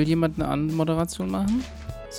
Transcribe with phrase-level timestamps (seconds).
[0.00, 1.62] Will jemand eine Anmoderation machen?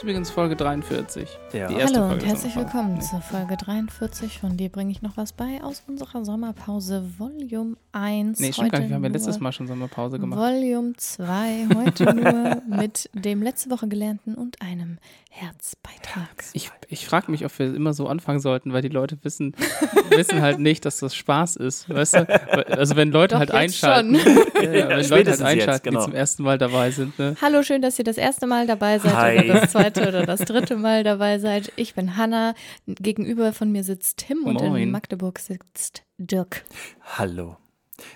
[0.02, 1.30] Ist übrigens Folge 43.
[1.54, 1.68] Ja.
[1.68, 3.02] Die erste Hallo Folge und herzlich willkommen Nee.
[3.02, 4.40] zur Folge 43.
[4.40, 8.40] Von dir bringe ich noch was bei aus unserer Sommerpause Volume 1.
[8.40, 8.90] Nee, stimmt gar Heute nicht.
[8.90, 10.40] Wir haben ja letztes Mal schon Sommerpause gemacht.
[10.40, 11.68] Volume 2.
[11.76, 14.98] Heute nur mit dem letzte Woche gelernten und einem
[15.30, 16.28] Herzbeitrag.
[16.54, 19.56] Ich, ich frage mich, ob wir immer so anfangen sollten, weil die Leute wissen,
[20.10, 21.90] wissen halt nicht, dass das Spaß ist.
[21.90, 22.70] Weißt du?
[22.70, 24.36] Also wenn Leute Doch, halt jetzt einschalten, schon.
[24.64, 26.00] ja, ja, wenn Leute halt jetzt, einschalten, genau.
[26.00, 27.18] die zum ersten Mal dabei sind.
[27.18, 27.36] Ne?
[27.42, 29.40] Hallo, schön, dass ihr das erste Mal dabei seid Hi.
[29.40, 31.72] oder das zweite oder das dritte Mal dabei seid.
[31.76, 32.54] Ich bin Hanna.
[32.88, 34.76] Gegenüber von mir sitzt Tim und Moin.
[34.82, 36.64] in Magdeburg sitzt Dirk.
[37.18, 37.58] Hallo.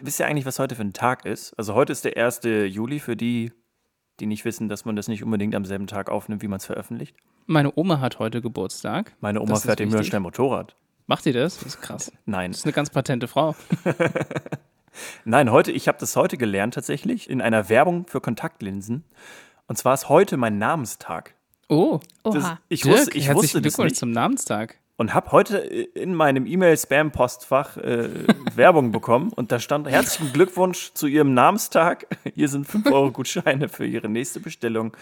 [0.02, 1.54] Wisst ihr eigentlich, was heute für ein Tag ist?
[1.58, 2.42] Also heute ist der 1.
[2.44, 3.52] Juli für die,
[4.20, 6.66] die nicht wissen, dass man das nicht unbedingt am selben Tag aufnimmt, wie man es
[6.66, 7.16] veröffentlicht.
[7.46, 9.16] Meine Oma hat heute Geburtstag.
[9.20, 9.92] Meine Oma Das fährt im.
[9.94, 10.76] Hörstein Motorrad.
[11.08, 11.58] Macht sie das?
[11.58, 12.12] Das ist krass.
[12.26, 12.52] Nein.
[12.52, 13.56] Das ist eine ganz patente Frau.
[15.26, 19.04] Nein, heute, ich habe das heute gelernt tatsächlich in einer Werbung für Kontaktlinsen.
[19.68, 21.35] Und zwar ist heute mein Namenstag.
[21.68, 22.60] Oh, Das, Oha.
[22.70, 24.00] ich Dirk, wusste, ich herzlichen wusste das Glückwunsch nicht.
[24.00, 24.78] zum Namenstag.
[24.98, 28.08] Und habe heute in meinem E-Mail-Spam-Postfach äh,
[28.56, 32.08] Werbung bekommen und da stand herzlichen Glückwunsch zu Ihrem Namenstag.
[32.34, 34.96] Hier sind 5 Euro Gutscheine für Ihre nächste Bestellung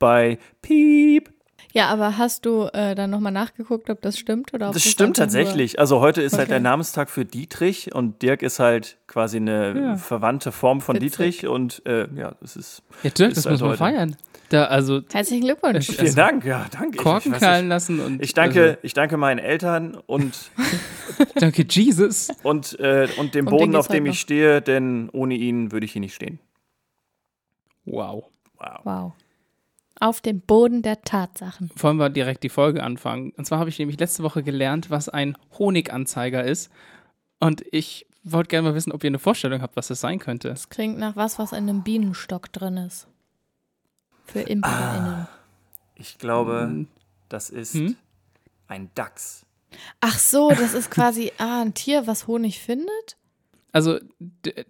[0.00, 1.30] bei Piep.
[1.72, 4.54] Ja, aber hast du äh, dann nochmal nachgeguckt, ob das stimmt?
[4.54, 5.78] Oder ob Das das stimmt einfach nur- tatsächlich.
[5.78, 6.52] Also heute ist halt Okay.
[6.54, 9.96] der Namenstag für Dietrich und Dirk ist halt quasi eine Ja.
[9.96, 11.10] verwandte Form von Witzig.
[11.10, 12.82] Dietrich und äh, ja, das ist.
[13.02, 13.78] Ja, Dirk, Ist das halt muss man heute.
[13.78, 14.16] feiern.
[14.50, 15.88] Da, also Herzlichen Glückwunsch.
[15.88, 16.96] Ich- Vielen Also, Dank, ja, danke.
[16.98, 17.64] Ich- Korken ich, nicht.
[17.68, 22.28] lassen und ich danke, ich danke meinen Eltern und, also, danke Jesus.
[22.42, 25.84] und, äh, und dem Um Boden, den auf dem ich stehe, denn ohne ihn würde
[25.86, 26.38] ich hier nicht stehen.
[27.84, 28.24] Wow.
[28.58, 28.80] Wow.
[28.84, 29.12] Wow.
[29.98, 31.70] Auf dem Boden der Tatsachen.
[31.76, 33.32] Wollen wir direkt die Folge anfangen?
[33.36, 36.70] Und zwar habe ich nämlich letzte Woche gelernt, was ein Honiganzeiger ist.
[37.40, 40.48] Und ich wollte gerne mal wissen, ob ihr eine Vorstellung habt, was das sein könnte.
[40.48, 43.08] Das klingt nach was, was in einem Bienenstock drin ist.
[44.26, 45.26] Für ImkerInnen.
[45.94, 46.86] Ich glaube,
[47.28, 47.96] das ist Hm?
[48.68, 49.44] ein Dachs.
[50.00, 53.16] Ach so, das ist quasi ah, ein Tier, was Honig findet?
[53.72, 53.98] Also,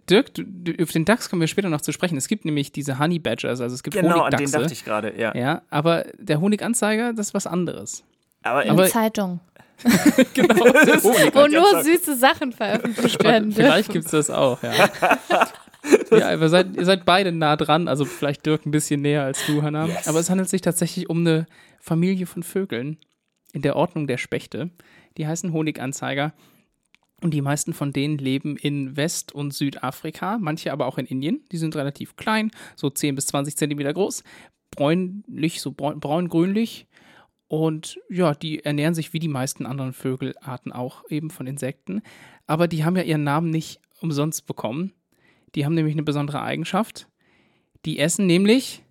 [0.09, 2.17] Dirk, du, du, auf den Dachs kommen wir später noch zu sprechen.
[2.17, 4.59] Es gibt nämlich diese Honey Badgers, also es gibt Genau, an den Honigdachse.
[4.59, 5.33] dachte ich gerade, ja.
[5.35, 8.03] Ja, aber der Honiganzeiger, das ist was anderes.
[8.43, 9.39] Aber, In Aber- Zeitung.
[10.33, 10.55] Genau.
[11.35, 13.61] Wo nur süße Sachen veröffentlicht werden dürfen.
[13.63, 14.71] Vielleicht gibt es das auch, ja.
[16.11, 19.45] Ja, aber seid, ihr seid beide nah dran, also vielleicht Dirk ein bisschen näher als
[19.45, 19.87] du, Hannah.
[19.87, 20.07] Yes.
[20.07, 21.45] Aber es handelt sich tatsächlich um eine
[21.79, 22.97] Familie von Vögeln
[23.53, 24.69] in der Ordnung der Spechte.
[25.17, 26.33] Die heißen Honiganzeiger.
[27.21, 31.41] Und die meisten von denen leben in West- und Südafrika, manche aber auch in Indien.
[31.51, 34.23] Die sind relativ klein, so 10 bis 20 Zentimeter groß,
[34.69, 36.85] bräunlich, so braun- braun-grünlich.
[37.47, 42.01] Und ja, die ernähren sich wie die meisten anderen Vögelarten auch eben von Insekten.
[42.45, 44.93] Aber die haben ja ihren Namen nicht umsonst bekommen.
[45.55, 47.07] Die haben nämlich eine besondere Eigenschaft.
[47.85, 48.83] Die essen nämlich,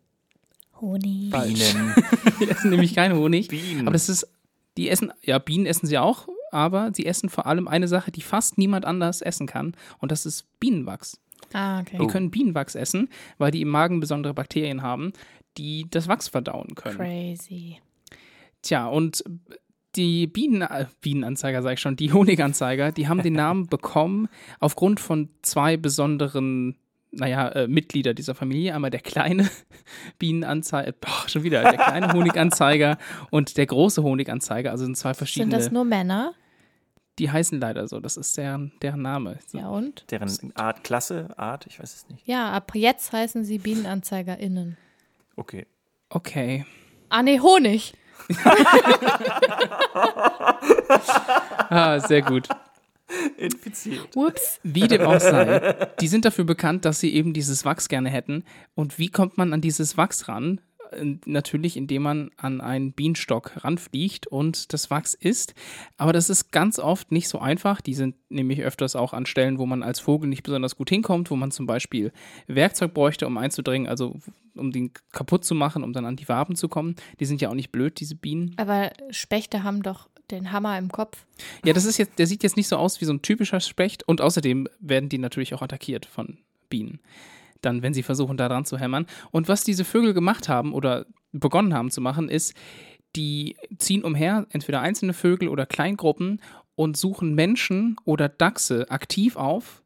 [0.81, 1.31] Honig.
[1.31, 1.95] Bienen.
[2.41, 3.49] die essen nämlich keinen Honig.
[3.49, 3.83] Bienen.
[3.83, 4.29] Aber das ist,
[4.77, 8.21] die essen, ja, Bienen essen sie auch, aber sie essen vor allem eine Sache, die
[8.21, 9.75] fast niemand anders essen kann.
[9.99, 11.19] Und das ist Bienenwachs.
[11.53, 11.99] Ah, okay.
[12.01, 15.13] Die können Bienenwachs essen, weil die im Magen besondere Bakterien haben,
[15.57, 16.97] die das Wachs verdauen können.
[16.97, 17.81] Crazy.
[18.63, 19.23] Tja, und
[19.97, 24.29] die Bienen, äh, Bienenanzeiger, sage ich schon, die Honiganzeiger, die haben den Namen bekommen
[24.61, 26.77] aufgrund von zwei besonderen,
[27.11, 28.75] naja, äh, Mitglieder dieser Familie.
[28.75, 29.49] Einmal der kleine
[30.19, 32.99] Bienenanzeiger, boah, schon wieder, der kleine Honiganzeiger
[33.31, 35.57] und der große Honiganzeiger, also sind zwei Sind verschiedene.
[35.57, 36.35] das nur Männer?
[37.19, 39.39] die heißen leider so, das ist deren, deren Name.
[39.53, 40.05] Ja, und?
[40.11, 42.27] Deren Art, Klasse, Art, ich weiß es nicht.
[42.27, 44.77] Ja, ab jetzt heißen sie BienenanzeigerInnen.
[45.35, 45.67] Okay.
[46.11, 46.67] Okay.
[47.09, 47.95] Ah, nee, Honig.
[51.69, 52.49] Ah, sehr gut.
[53.37, 54.09] Infiziert.
[54.15, 54.61] Ups.
[54.63, 58.45] Wie dem auch sei, die sind dafür bekannt, dass sie eben dieses Wachs gerne hätten.
[58.75, 60.61] Und wie kommt man an dieses Wachs ran?
[60.93, 65.55] Äh, Natürlich, indem man an einen Bienenstock ranfliegt und das Wachs isst.
[65.97, 67.81] Aber das ist ganz oft nicht so einfach.
[67.81, 71.31] Die sind nämlich öfters auch an Stellen, wo man als Vogel nicht besonders gut hinkommt,
[71.31, 72.13] wo man zum Beispiel
[72.47, 74.17] Werkzeug bräuchte, um einzudringen, also
[74.55, 76.97] um den kaputt zu machen, um dann an die Waben zu kommen.
[77.21, 78.55] Die sind ja auch nicht blöd, diese Bienen.
[78.57, 81.25] Aber Spechte haben doch den Hammer im Kopf.
[81.65, 84.07] Ja, das ist jetzt, der sieht jetzt nicht so aus wie so ein typischer Specht
[84.09, 87.01] und außerdem werden die natürlich auch attackiert von Bienen.
[87.67, 89.07] Dann, wenn sie versuchen, da dran zu hämmern.
[89.31, 92.55] Und was diese Vögel gemacht haben oder begonnen haben zu machen, ist,
[93.17, 96.41] die ziehen umher, entweder einzelne Vögel oder Kleingruppen
[96.75, 99.83] und suchen Menschen oder Dachse aktiv auf,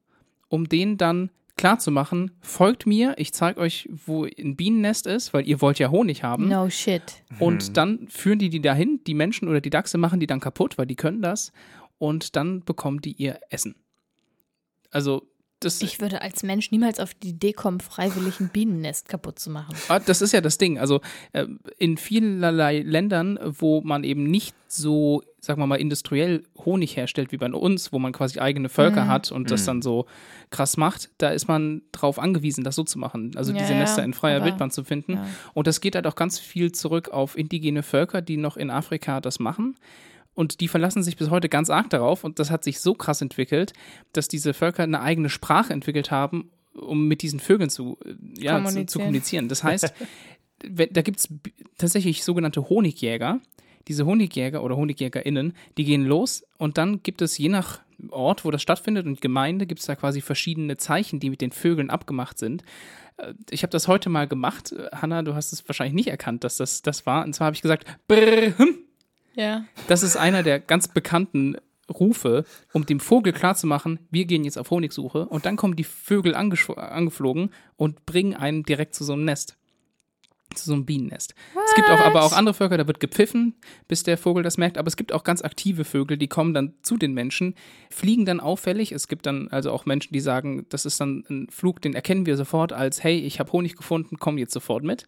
[0.48, 5.60] um denen dann klarzumachen, folgt mir, ich zeige euch, wo ein Bienennest ist, weil ihr
[5.60, 6.48] wollt ja Honig haben.
[6.48, 7.02] No shit.
[7.38, 10.78] Und dann führen die die dahin, die Menschen oder die Dachse machen die dann kaputt,
[10.78, 11.52] weil die können das.
[11.98, 13.74] Und dann bekommen die ihr Essen.
[14.90, 15.29] Also
[15.60, 19.50] das, Ich würde als Mensch niemals auf die Idee kommen, freiwillig ein Bienennest kaputt zu
[19.50, 19.74] machen.
[19.88, 20.78] Ah, Das ist ja das Ding.
[20.78, 21.00] Also
[21.32, 21.46] äh,
[21.78, 27.36] in vielerlei Ländern, wo man eben nicht so, sagen wir mal, industriell Honig herstellt wie
[27.36, 30.06] bei uns, wo man quasi eigene Völker hat und das dann so
[30.50, 33.32] krass macht, da ist man drauf angewiesen, das so zu machen.
[33.36, 35.14] Also Ja, diese ja, Nester in freier aber- Wildbahn zu finden.
[35.14, 35.26] ja.
[35.54, 39.20] Und das geht halt auch ganz viel zurück auf indigene Völker, die noch in Afrika
[39.20, 39.74] das machen.
[40.40, 42.24] Und die verlassen sich bis heute ganz arg darauf.
[42.24, 43.74] Und das hat sich so krass entwickelt,
[44.14, 48.56] dass diese Völker eine eigene Sprache entwickelt haben, um mit diesen Vögeln zu, äh, ja,
[48.64, 49.04] zu, zu Kommunizieren.
[49.04, 49.48] kommunizieren.
[49.50, 49.92] Das heißt,
[50.62, 51.28] da gibt es
[51.76, 53.40] tatsächlich sogenannte Honigjäger.
[53.86, 58.50] Diese Honigjäger oder Honigjägerinnen, die gehen los und dann gibt es je nach Ort, wo
[58.50, 62.38] das stattfindet und Gemeinde, gibt es da quasi verschiedene Zeichen, die mit den Vögeln abgemacht
[62.38, 62.62] sind.
[63.18, 64.72] Äh, Ich habe das heute mal gemacht.
[64.72, 67.26] Äh, Hanna, du hast es wahrscheinlich nicht erkannt, dass das das war.
[67.26, 68.78] Und zwar habe ich gesagt, brrr, hm.
[69.40, 69.64] Ja.
[69.88, 71.56] das ist einer der ganz bekannten
[71.90, 75.26] Rufe, um dem Vogel klarzumachen, wir gehen jetzt auf Honigsuche.
[75.26, 79.56] Und dann kommen die Vögel angeflogen und bringen einen direkt zu so einem Nest.
[80.54, 81.34] Zu so einem Bienennest.
[81.64, 83.54] Es gibt auch aber auch andere Völker, da wird gepfiffen,
[83.86, 84.78] bis der Vogel das merkt.
[84.78, 87.54] Aber es gibt auch ganz aktive Vögel, die kommen dann zu den Menschen,
[87.88, 88.90] fliegen dann auffällig.
[88.90, 92.26] Es gibt dann also auch Menschen, die sagen, das ist dann ein Flug, den erkennen
[92.26, 95.06] wir sofort als, hey, ich habe Honig gefunden, komm jetzt sofort mit.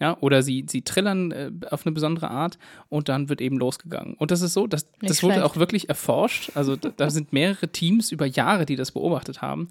[0.00, 2.58] Ja, oder sie, sie trillern äh, auf eine besondere Art
[2.88, 4.14] und dann wird eben losgegangen.
[4.14, 5.46] Und das ist so, das, Nicht das wurde schlecht.
[5.46, 6.50] auch wirklich erforscht.
[6.56, 9.68] Also da, da sind mehrere Teams über Jahre, die das beobachtet haben,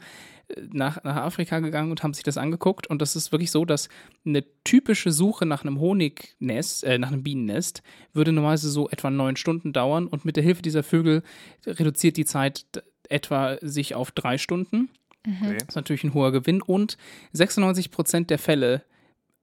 [0.48, 2.88] äh, nach, nach Afrika gegangen und haben sich das angeguckt.
[2.88, 3.90] Und das ist wirklich so, dass
[4.26, 7.84] eine typische Suche nach einem Honignest, äh, nach einem Bienennest,
[8.14, 10.08] würde normalerweise so etwa neun Stunden dauern.
[10.08, 11.22] Und mit der Hilfe dieser Vögel
[11.68, 12.66] reduziert die Zeit
[13.10, 14.90] etwa sich auf drei Stunden.
[15.28, 15.58] Okay.
[15.60, 16.62] Das ist natürlich ein hoher Gewinn.
[16.62, 16.98] Und
[17.34, 18.84] 96 Prozent der Fälle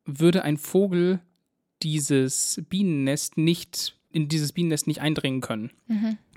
[0.05, 1.21] würde ein Vogel
[1.83, 5.71] dieses Bienennest nicht, in dieses Bienennest nicht eindringen können.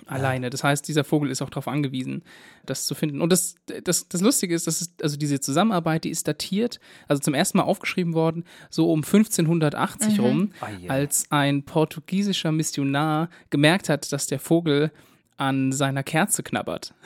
[0.06, 0.50] Alleine.
[0.50, 2.24] Das heißt, dieser Vogel ist auch darauf angewiesen,
[2.66, 3.22] das zu finden.
[3.22, 7.22] Und das, das, das Lustige ist, dass es, also diese Zusammenarbeit, die ist datiert, also
[7.22, 13.90] zum ersten Mal aufgeschrieben worden, so um 1580 rum, Ah, als ein portugiesischer Missionar gemerkt
[13.90, 14.92] hat, dass der Vogel
[15.38, 16.94] an seiner Kerze knabbert.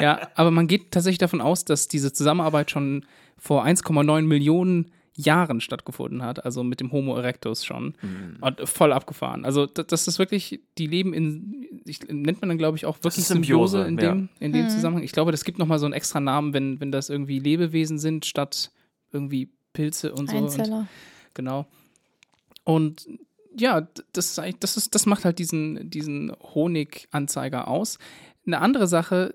[0.00, 3.04] Ja, aber man geht tatsächlich davon aus, dass diese Zusammenarbeit schon
[3.36, 7.94] vor 1,9 Millionen Jahren stattgefunden hat, also mit dem Homo erectus schon.
[8.00, 8.38] Mhm.
[8.40, 9.44] Und voll abgefahren.
[9.44, 12.96] Also da- das ist wirklich, die leben in, ich, nennt man dann glaube ich auch
[13.02, 14.14] wirklich Symbiose, Symbiose, in ja.
[14.14, 15.04] dem, in dem Zusammenhang.
[15.04, 18.24] Ich glaube, das gibt nochmal so einen extra Namen, wenn, wenn das irgendwie Lebewesen sind,
[18.24, 18.70] statt
[19.12, 20.36] irgendwie Pilze und so.
[20.36, 20.88] Und, Einzeller.
[21.34, 21.66] Genau.
[22.64, 23.06] Und
[23.54, 27.98] ja, das das ist, das macht halt diesen, diesen Honiganzeiger aus.
[28.46, 29.34] Eine andere Sache,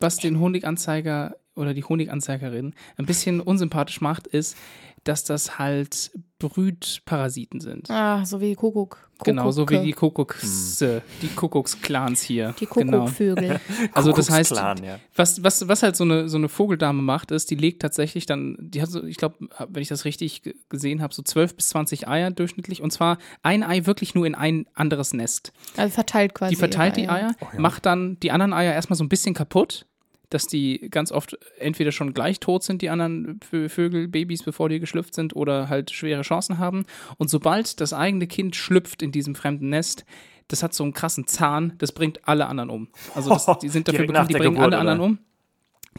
[0.00, 4.56] was den Honiganzeiger oder die Honiganzeigerin ein bisschen unsympathisch macht, ist,
[5.04, 7.90] dass das halt Brütparasiten sind.
[7.90, 9.08] Ah, so wie Kuckuck.
[9.24, 12.54] Genau, so wie die Kuckucks, äh, die Kuckucksclans hier.
[12.60, 12.98] Die genau.
[13.04, 13.60] Kuckuckvögel.
[13.92, 14.74] Also das heißt, ja.
[15.14, 18.56] was, was, was halt so eine, so eine Vogeldame macht, ist, die legt tatsächlich dann,
[18.60, 19.36] die hat so, ich glaube,
[19.68, 22.82] wenn ich das richtig ge- gesehen habe, so 12 bis 20 Eier durchschnittlich.
[22.82, 25.52] Und zwar ein Ei wirklich nur in ein anderes Nest.
[25.76, 26.50] Also verteilt quasi.
[26.54, 27.60] Die verteilt die ihre Eier, Oh ja.
[27.60, 29.86] macht dann die anderen Eier erstmal so ein bisschen kaputt,
[30.30, 34.68] dass die ganz oft entweder schon gleich tot sind, die anderen Vö- Vögel, Babys, bevor
[34.68, 36.84] die geschlüpft sind, oder halt schwere Chancen haben.
[37.16, 40.04] Und sobald das eigene Kind schlüpft in diesem fremden Nest,
[40.48, 42.88] das hat so einen krassen Zahn, das bringt alle anderen um.
[43.14, 45.08] Also das, die sind dafür bekannt, die bringen Geburt, alle anderen oder?
[45.08, 45.18] um.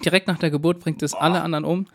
[0.04, 1.88] Direkt nach der Geburt bringt es alle anderen um.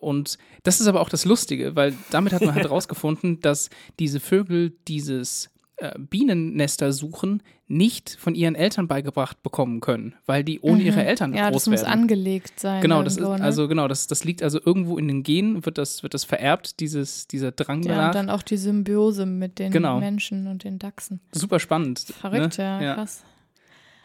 [0.00, 4.18] Und das ist aber auch das Lustige, weil damit hat man halt herausgefunden, dass diese
[4.18, 10.82] Vögel dieses äh, Bienennester suchen nicht von ihren Eltern beigebracht bekommen können, weil die ohne
[10.82, 11.36] ihre Eltern Mhm.
[11.36, 11.92] Ja, groß das muss werden.
[11.92, 12.80] angelegt sein.
[12.80, 13.44] Genau, das ist, irgendwo, ne?
[13.44, 16.80] also genau, das, das liegt also irgendwo in den Genen, wird das, wird das vererbt,
[16.80, 18.06] dieses, dieser Drang Ja, danach.
[18.08, 20.00] und dann auch die Symbiose mit den Genau.
[20.00, 21.20] Menschen und den Dachsen.
[21.32, 22.00] Super spannend.
[22.00, 22.64] Verrückt, ne?
[22.64, 22.94] ja, ja.
[22.94, 23.22] krass.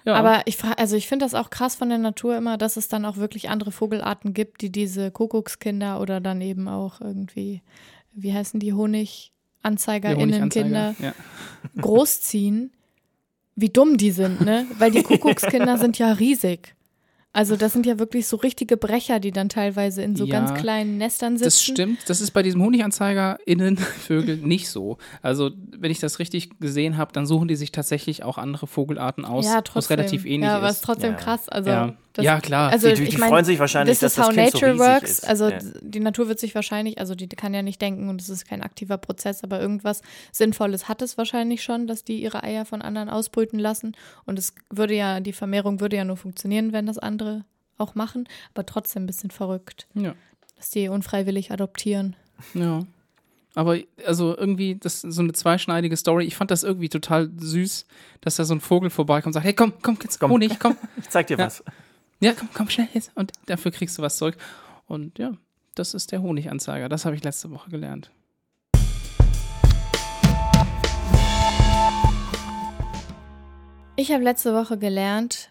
[0.06, 0.16] Ja.
[0.16, 2.90] Aber ich frage, also ich finde das auch krass von der Natur immer, dass es
[2.90, 7.62] dann auch wirklich andere Vogelarten gibt, die diese Kuckuckskinder oder dann eben auch irgendwie,
[8.12, 8.74] wie heißen die,
[9.64, 11.14] Der Honiganzeigerinnen-Kinder Ja.
[11.82, 12.72] großziehen,
[13.56, 14.66] wie dumm die sind, ne?
[14.78, 16.76] Weil die Kuckuckskinder sind ja riesig.
[17.36, 20.54] Also das sind ja wirklich so richtige Brecher, die dann teilweise in so Ja, ganz
[20.60, 21.46] kleinen Nestern sitzen.
[21.46, 22.00] Das stimmt.
[22.08, 24.98] Das ist bei diesem Honiganzeiger-Innen-Vögel nicht so.
[25.24, 29.26] Also, wenn ich das richtig gesehen habe, dann suchen die sich tatsächlich auch andere Vogelarten
[29.26, 29.96] aus, ja, was trotzdem.
[29.98, 30.78] relativ ähnlich ja, aber es ist.
[30.80, 31.18] ist trotzdem Ja.
[31.18, 31.50] krass.
[31.50, 31.94] Also, Ja.
[32.14, 32.72] Das, Ja, klar.
[32.72, 34.80] Also, Die- die- ich die mein, freuen sich wahrscheinlich, dass das Kind so nature riesig
[34.88, 35.10] works.
[35.12, 35.28] ist.
[35.28, 35.60] Also Ja.
[35.82, 38.62] die Natur wird sich wahrscheinlich, also die kann ja nicht denken und es ist kein
[38.62, 40.02] aktiver Prozess, aber irgendwas
[40.32, 43.96] Sinnvolles hat es wahrscheinlich schon, dass die ihre Eier von anderen ausbrüten lassen.
[44.26, 47.46] Und es würde ja, die Vermehrung würde ja nur funktionieren, wenn das andere
[47.78, 50.14] auch machen, aber trotzdem ein bisschen verrückt, Ja.
[50.56, 52.16] dass die unfreiwillig adoptieren.
[52.54, 52.82] Ja.
[53.56, 53.78] Aber
[54.08, 56.26] also irgendwie, das ist so eine zweischneidige Story.
[56.26, 57.86] Ich fand das irgendwie total süß,
[58.22, 60.32] dass da so ein Vogel vorbeikommt und sagt, hey, komm, komm, jetzt Komm.
[60.32, 60.76] Honig, komm.
[60.98, 61.46] Ich zeig dir Ja.
[61.46, 61.64] was.
[62.24, 63.12] Ja, komm, komm schnell jetzt.
[63.16, 64.38] Und dafür kriegst du was zurück.
[64.88, 65.34] Und ja,
[65.76, 66.88] das ist der Honiganzeiger.
[66.88, 68.12] Das habe ich letzte Woche gelernt.
[73.98, 75.50] Ich habe letzte Woche gelernt,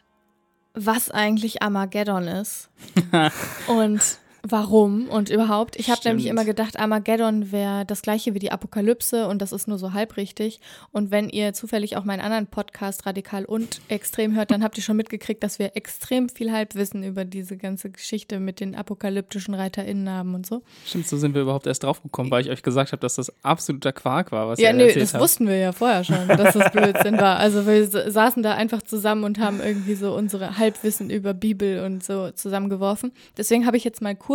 [0.72, 2.70] was eigentlich Armageddon ist.
[3.66, 4.00] und
[4.42, 5.76] warum und überhaupt.
[5.76, 9.68] Ich habe nämlich immer gedacht, Armageddon wäre das gleiche wie die Apokalypse und das ist
[9.68, 10.60] nur so halb richtig.
[10.90, 14.82] Und wenn ihr zufällig auch meinen anderen Podcast Radikal und Extrem hört, dann habt ihr
[14.82, 20.10] schon mitgekriegt, dass wir extrem viel Halbwissen über diese ganze Geschichte mit den apokalyptischen ReiterInnen
[20.10, 20.62] haben und so.
[20.86, 23.92] Stimmt, so sind wir überhaupt erst draufgekommen, weil ich euch gesagt habe, dass das absoluter
[23.92, 25.22] Quark war, was ja, ihr nee, erzählt das habt.
[25.22, 27.36] wussten wir ja vorher schon, dass das Blödsinn war.
[27.36, 32.02] Also wir saßen da einfach zusammen und haben irgendwie so unsere Halbwissen über Bibel und
[32.02, 33.12] so zusammengeworfen.
[33.36, 34.31] Deswegen habe ich jetzt mal kurz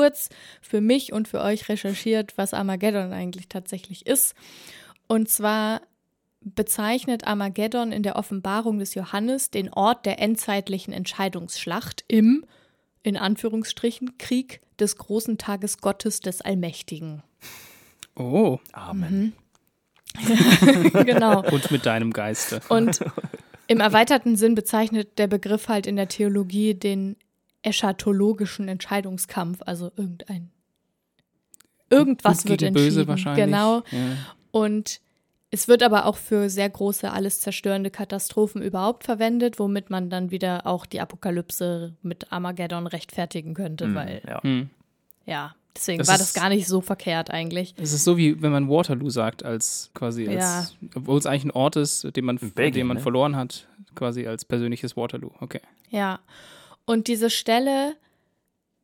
[0.62, 4.36] für mich und für euch recherchiert, was Armageddon eigentlich tatsächlich ist.
[5.08, 5.82] Und zwar
[6.42, 12.46] bezeichnet Armageddon in der Offenbarung des Johannes den Ort der endzeitlichen Entscheidungsschlacht im,
[13.04, 17.24] in Anführungsstrichen, Krieg des großen Tages Gottes des Allmächtigen.
[18.16, 19.34] Oh, Amen.
[21.06, 21.44] genau.
[21.44, 22.62] und mit deinem Geiste.
[22.70, 23.00] Und
[23.68, 27.18] im erweiterten Sinn bezeichnet der Begriff halt in der Theologie den
[27.64, 30.52] eschatologischen Entscheidungskampf, also irgendein
[31.90, 32.88] irgendwas Gut wird entschieden.
[32.90, 33.46] Böse wahrscheinlich.
[33.46, 33.78] Genau.
[33.92, 34.00] Ja.
[34.52, 35.00] Und
[35.52, 40.30] es wird aber auch für sehr große, alles zerstörende Katastrophen überhaupt verwendet, womit man dann
[40.32, 44.44] wieder auch die Apokalypse mit Armageddon rechtfertigen könnte, Mhm, weil ja.
[44.44, 44.70] Hm.
[45.26, 47.74] ja, deswegen Das war ist- das gar nicht so verkehrt eigentlich.
[47.78, 51.52] Es ist so wie wenn man Waterloo sagt, als quasi als, obwohl es eigentlich ein
[51.52, 53.04] Ort ist, den man, Belgien, den man ne?
[53.04, 55.32] verloren hat, quasi als persönliches Waterloo.
[55.40, 55.62] Okay.
[55.90, 56.20] Ja.
[56.88, 57.96] Und diese Stelle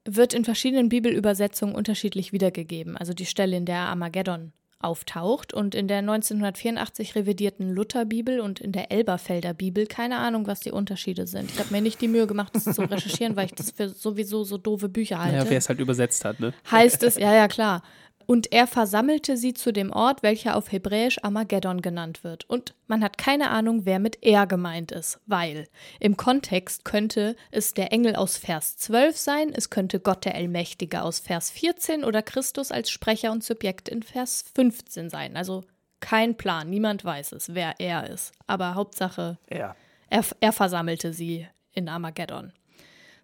[0.05, 2.97] wird in verschiedenen Bibelübersetzungen unterschiedlich wiedergegeben.
[2.97, 4.51] Also die Stelle, in der Armageddon
[4.83, 9.87] auftaucht und in der 1984 revidierten Lutherbibel und in der Elberfelder Bibel.
[9.87, 11.49] Keine Ahnung, was die Unterschiede sind.
[11.51, 14.43] Ich habe mir nicht die Mühe gemacht, das zu recherchieren, weil ich das für sowieso
[14.43, 16.53] so doofe Bücher halte Naja, wer es halt übersetzt hat, ne?
[16.69, 17.81] heißt es, ja, ja, klar.
[18.25, 22.49] Und er versammelte sie zu dem Ort, welcher auf Hebräisch Armageddon genannt wird.
[22.49, 25.67] Und man hat keine Ahnung, wer mit er gemeint ist, weil
[25.99, 31.01] im Kontext könnte es der Engel aus Vers 12 sein, es könnte Gott der Allmächtige
[31.03, 35.35] aus Vers 14 oder Christus als Sprecher und Subjekt in Vers 15 sein.
[35.37, 35.63] Also
[35.99, 38.33] kein Plan, niemand weiß es, wer er ist.
[38.47, 39.75] Aber Hauptsache, Ja.
[40.09, 42.51] er, er versammelte sie in Armageddon.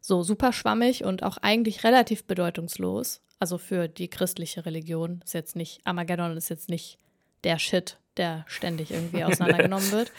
[0.01, 3.22] So, super schwammig und auch eigentlich relativ bedeutungslos.
[3.39, 6.98] Also für die christliche Religion ist jetzt nicht, Armageddon ist jetzt nicht
[7.43, 10.12] der Shit, der ständig irgendwie auseinandergenommen wird.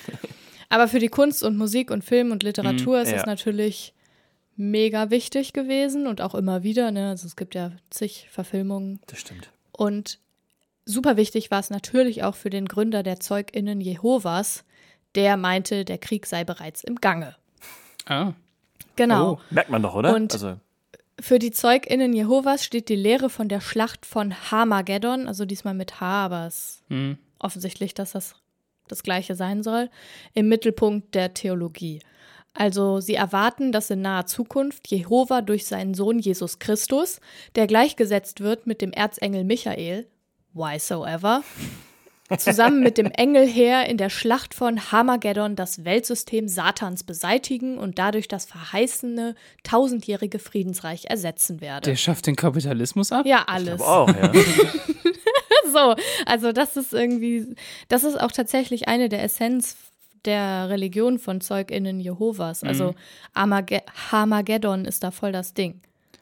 [0.69, 3.19] Aber für die Kunst und Musik und Film und Literatur ist ja.
[3.19, 3.93] es natürlich
[4.57, 6.91] mega wichtig gewesen und auch immer wieder.
[6.91, 7.11] Ne?
[7.11, 9.51] Also es gibt ja zig Verfilmungen Das stimmt.
[9.73, 10.19] und
[10.85, 14.65] super wichtig war es natürlich auch für den Gründer der Zeuginnen Jehovas,
[15.15, 17.37] der meinte, der Krieg sei bereits im Gange.
[18.07, 18.33] Ah.
[18.97, 19.33] Genau.
[19.33, 19.41] Oh.
[19.51, 20.15] Merkt man doch, oder?
[20.15, 20.57] Und- also,
[21.21, 26.01] Für die Zeuginnen Jehovas steht die Lehre von der Schlacht von Hamageddon, also diesmal mit
[26.01, 27.19] H, aber es ist Hm.
[27.39, 28.37] offensichtlich, dass das
[28.89, 29.89] das gleiche sein soll,
[30.35, 32.01] im Mittelpunkt der Theologie.
[32.55, 37.21] Also sie erwarten, dass in naher Zukunft Jehova durch seinen Sohn Jesus Christus,
[37.55, 40.09] der gleichgesetzt wird mit dem Erzengel Michael,
[40.53, 41.45] why so ever,
[42.39, 48.29] zusammen mit dem Engelheer in der Schlacht von Hamageddon das Weltsystem Satans beseitigen und dadurch
[48.29, 51.91] das verheißene tausendjährige Friedensreich ersetzen werde.
[51.91, 53.27] Der schafft den Kapitalismus ab?
[53.27, 53.81] ja, alles.
[53.81, 54.33] aber auch, ja.
[55.73, 55.95] So,
[56.27, 57.55] also das ist irgendwie,
[57.89, 59.77] das ist auch tatsächlich eine der Essenz
[60.25, 62.63] der Religion von ZeugInnen Jehovas.
[62.63, 62.95] Also
[63.35, 65.81] Armage Hamageddon ist da voll das Ding.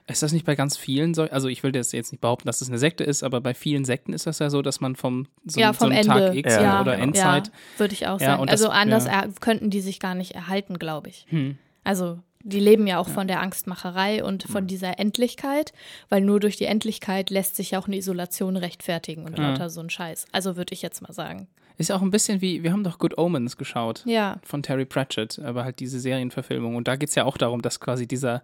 [0.08, 1.22] Ist das nicht bei ganz vielen so?
[1.24, 3.84] Also ich will das jetzt nicht behaupten, dass es eine Sekte ist, aber bei vielen
[3.84, 6.26] Sekten ist das ja so, dass man vom so, ja, so vom einem Ende.
[6.28, 7.04] Tag X Ja, oder genau.
[7.08, 7.46] Endzeit.
[7.48, 8.40] Ja, würde ich auch Ja, sagen.
[8.42, 9.22] und das- also anders ja.
[9.22, 11.26] er könnten die sich gar nicht erhalten, glaube ich.
[11.28, 11.58] Hm.
[11.84, 15.72] Also die leben ja auch von der Angstmacherei und von dieser Endlichkeit,
[16.08, 19.50] weil nur durch die Endlichkeit lässt sich ja auch eine Isolation rechtfertigen und Ja.
[19.50, 20.26] lauter so ein Scheiß.
[20.32, 21.48] Also würde ich jetzt mal sagen.
[21.76, 25.38] Ist auch ein bisschen wie, wir haben doch Good Omens geschaut Ja, von Terry Pratchett,
[25.40, 26.74] aber halt diese Serienverfilmung.
[26.76, 28.42] Und da geht es ja auch darum, dass quasi dieser,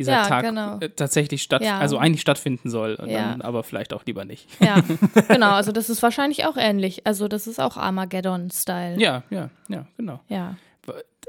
[0.00, 0.78] dieser Ja, Tag genau.
[0.80, 1.78] äh, tatsächlich statt, Ja.
[1.78, 3.30] also eigentlich stattfinden soll, und Ja.
[3.30, 4.48] dann aber vielleicht auch lieber nicht.
[4.60, 4.80] ja,
[5.28, 5.50] genau.
[5.52, 7.06] Also das ist wahrscheinlich auch ähnlich.
[7.06, 8.98] Also das ist auch Armageddon-Style.
[9.00, 10.20] Ja, ja, ja, genau.
[10.28, 10.56] ja.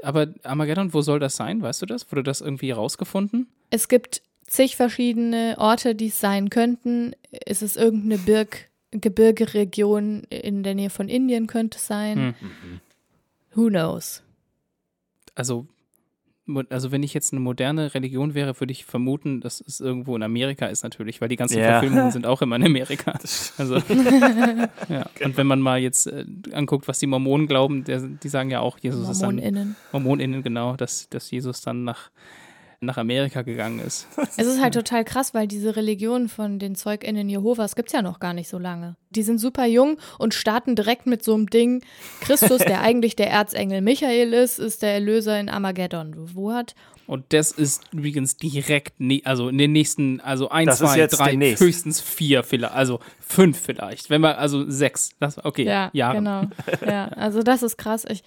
[0.02, 1.62] Aber Armageddon, wo soll das sein?
[1.62, 2.10] Weißt du das?
[2.10, 3.46] Wurde das irgendwie rausgefunden?
[3.70, 7.14] Es gibt zig verschiedene Orte, die es sein könnten.
[7.46, 12.34] Es ist irgendeine Birg Gebirgeregion in der Nähe von Indien könnte es sein.
[12.38, 12.80] Hm.
[13.54, 14.22] Who knows?
[15.34, 15.66] Also,
[16.70, 20.22] also wenn ich jetzt eine moderne Religion wäre, würde ich vermuten, dass es irgendwo in
[20.22, 21.78] Amerika ist natürlich, weil die ganzen Ja.
[21.78, 23.18] Verfilmungen sind auch immer in Amerika.
[23.58, 25.06] Also, ja.
[25.24, 28.60] Und wenn man mal jetzt äh, anguckt, was die Mormonen glauben, der, die sagen ja
[28.60, 29.76] auch, Jesus ist dann MormonInnen.
[29.92, 32.10] MormonInnen, genau, dass, dass Jesus dann nach
[32.82, 34.06] nach Amerika gegangen ist.
[34.36, 38.02] Es ist halt total krass, weil diese Religion von den ZeugInnen Jehovas gibt es ja
[38.02, 38.96] noch gar nicht so lange.
[39.10, 41.82] Die sind super jung und starten direkt mit so einem Ding.
[42.20, 46.14] Christus, der eigentlich der Erzengel Michael ist, ist der Erlöser in Armageddon.
[46.34, 46.74] Wo hat
[47.06, 51.30] Und das ist übrigens direkt, ne also in den nächsten, also ein, Das zwei, drei,
[51.32, 51.62] demnächst.
[51.62, 54.10] höchstens vier vielleicht, also fünf vielleicht.
[54.10, 55.10] Wenn wir, also sechs.
[55.20, 56.16] Das, okay, Ja, Jahre.
[56.16, 56.42] genau.
[56.86, 58.04] Ja, also das ist krass.
[58.08, 58.22] Ich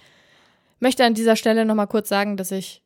[0.80, 2.82] möchte an dieser Stelle nochmal kurz sagen, dass ich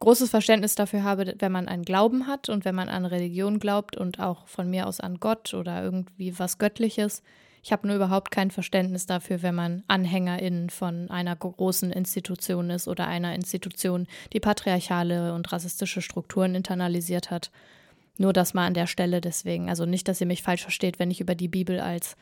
[0.00, 3.96] großes Verständnis dafür habe, wenn man einen Glauben hat und wenn man an Religion glaubt
[3.96, 7.22] und auch von mir aus an Gott oder irgendwie was Göttliches.
[7.62, 12.86] Ich habe nur überhaupt kein Verständnis dafür, wenn man Anhängerin von einer großen Institution ist
[12.86, 17.50] oder einer Institution, die patriarchale und rassistische Strukturen internalisiert hat.
[18.18, 19.68] Nur das mal an der Stelle deswegen.
[19.68, 22.16] Also nicht, dass ihr mich falsch versteht, wenn ich über die Bibel als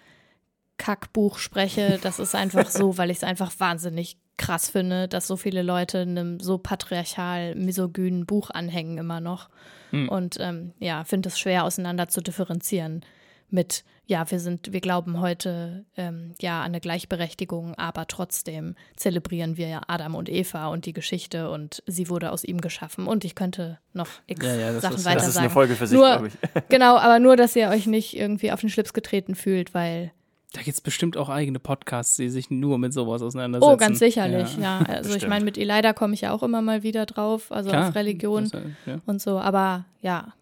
[0.78, 1.99] Kackbuch spreche.
[2.02, 6.00] Das ist einfach so, weil ich es einfach wahnsinnig krass finde, dass so viele Leute
[6.00, 9.49] einem so patriarchal misogynen Buch anhängen immer noch.
[9.91, 10.09] Hm.
[10.09, 13.05] Und ähm, ja, finde es schwer auseinander zu differenzieren
[13.50, 19.57] mit, ja, wir sind, wir glauben heute ähm, ja an eine Gleichberechtigung, aber trotzdem zelebrieren
[19.57, 23.07] wir ja Adam und Eva und die Geschichte und sie wurde aus ihm geschaffen.
[23.07, 25.45] Und ich könnte noch x Ja, ja, das Sachen ist- weiter Das ist sagen.
[25.45, 26.35] eine Folge für sich, glaube ich.
[26.69, 30.11] Genau, aber nur, dass ihr euch nicht irgendwie auf den Schlips getreten fühlt, weil
[30.54, 33.73] Da gibt es bestimmt auch eigene Podcasts, die sich nur mit sowas auseinandersetzen.
[33.73, 34.84] Oh, ganz sicherlich, ja.
[34.88, 37.88] Also ich meine, mit Elida komme ich ja auch immer mal wieder drauf, also Klar.
[37.88, 39.00] auf Religion äh, ja.
[39.04, 39.40] und so.
[39.40, 40.32] Aber ja,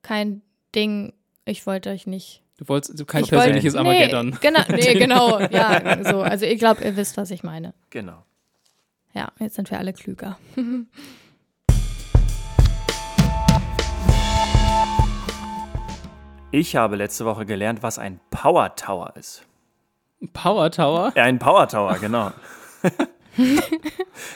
[0.00, 0.40] kein
[0.74, 1.12] Ding.
[1.44, 2.42] Ich wollte euch nicht.
[2.56, 4.30] Du wolltest du kein Ich wollt- persönliches Armageddon.
[4.30, 5.40] Nee, genau, nee, genau.
[5.40, 6.22] Ja, so.
[6.22, 7.74] Also ich glaube, ihr wisst, was ich meine.
[7.90, 8.24] Genau.
[9.12, 10.38] Ja, jetzt sind wir alle klüger.
[16.52, 19.46] Ich habe letzte Woche gelernt, was ein Power Tower ist.
[20.32, 21.12] Power Tower.
[21.16, 22.30] Ja, ein Power Tower, genau.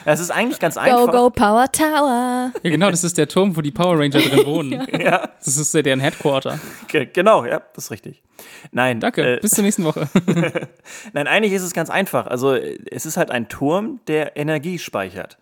[0.05, 1.11] Es ist eigentlich ganz Go, einfach.
[1.11, 2.51] go, Power Tower.
[2.63, 4.87] Ja, genau, das ist der Turm, wo die Power Ranger drin wohnen.
[4.99, 6.57] Ja, Das ist ja deren Headquarter.
[6.87, 8.23] ge- genau, ja, das ist richtig.
[8.71, 10.07] Nein, Danke, äh, bis zur nächsten Woche.
[11.13, 12.25] Nein, eigentlich ist es ganz einfach.
[12.27, 15.37] Also es ist halt ein Turm, der Energie speichert.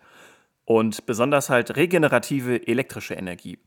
[0.66, 3.58] Und besonders halt regenerative elektrische Energie.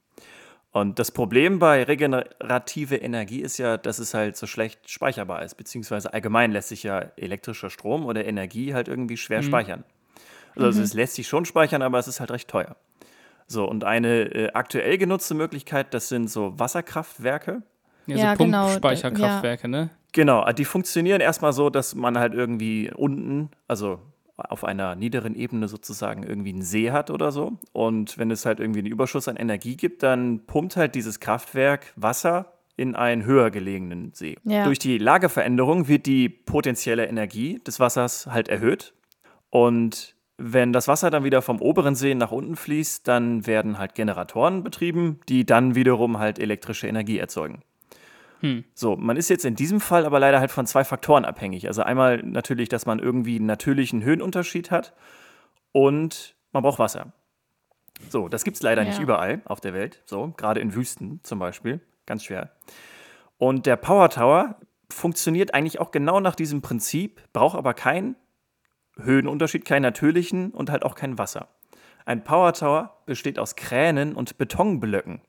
[0.80, 5.56] Und das Problem bei regenerative Energie ist ja, dass es halt so schlecht speicherbar ist,
[5.56, 9.84] beziehungsweise allgemein lässt sich ja elektrischer Strom oder Energie halt irgendwie schwer speichern.
[10.56, 12.76] Also es lässt sich schon speichern, aber es ist halt recht teuer.
[13.48, 17.64] So, und eine äh, aktuell genutzte Möglichkeit, das sind so Wasserkraftwerke.
[18.08, 19.90] Ja, Ja, so genau, Pumpspeicherkraftwerke, ne?
[20.12, 24.00] Genau, die funktionieren erstmal so, dass man halt irgendwie unten, also
[24.38, 27.58] auf einer niederen Ebene sozusagen irgendwie einen See hat oder so.
[27.74, 31.94] Und wenn es halt irgendwie einen Überschuss an Energie gibt, dann pumpt halt dieses Kraftwerk
[31.96, 34.38] Wasser in einen höher gelegenen See.
[34.44, 34.64] Ja.
[34.66, 38.94] Durch die Lageveränderung wird die potenzielle Energie des Wassers halt erhöht.
[39.50, 43.96] Und wenn das Wasser dann wieder vom oberen See nach unten fließt, dann werden halt
[43.96, 47.64] Generatoren betrieben, die dann wiederum halt elektrische Energie erzeugen.
[48.74, 51.68] So, man ist jetzt in diesem Fall aber leider halt von zwei Faktoren abhängig.
[51.68, 54.94] Also einmal natürlich, dass man irgendwie einen natürlichen Höhenunterschied hat
[55.72, 57.14] und man braucht Wasser.
[58.10, 59.04] So, das gibt es leider nicht Ja.
[59.04, 60.04] überall auf der Welt.
[60.06, 61.82] So, gerade in Wüsten zum Beispiel.
[62.06, 62.52] Ganz schwer.
[63.38, 68.16] Und der Power Tower funktioniert eigentlich auch genau nach diesem Prinzip, braucht aber keinen
[68.98, 71.50] Höhenunterschied, keinen natürlichen und halt auch kein Wasser.
[72.06, 75.22] Ein Power Tower besteht aus Kränen und Betonblöcken.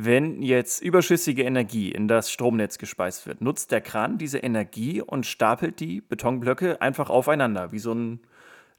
[0.00, 5.26] Wenn jetzt überschüssige Energie in das Stromnetz gespeist wird, nutzt der Kran diese Energie und
[5.26, 8.20] stapelt die Betonblöcke einfach aufeinander, wie so ein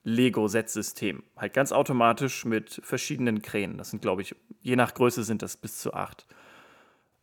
[0.05, 1.23] Lego-Set-System.
[1.35, 3.77] Halt ganz automatisch mit verschiedenen Kränen.
[3.77, 6.25] Das sind, glaube ich, je nach Größe sind das bis zu acht.